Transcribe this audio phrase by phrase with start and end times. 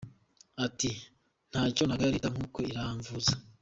[0.65, 0.89] Ati
[1.49, 3.33] “Ntacyo nagaya Leta kuko iramvuza.